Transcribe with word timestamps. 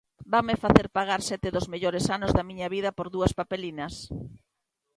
Vanme 0.33 0.55
facer 0.63 0.87
pagar 0.97 1.21
sete 1.29 1.47
dos 1.55 1.69
mellores 1.73 2.05
anos 2.15 2.31
da 2.37 2.47
miña 2.49 2.67
vida 2.75 2.89
por 2.97 3.07
dúas 3.15 3.35
papelinas! 3.39 3.93